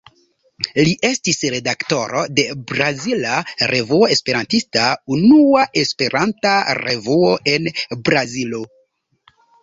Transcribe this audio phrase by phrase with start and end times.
[0.85, 3.33] Li estis redaktoro de Brazila
[3.71, 4.85] Revuo Esperantista,
[5.17, 7.69] unua Esperanta revuo en
[8.09, 8.63] Brazilo.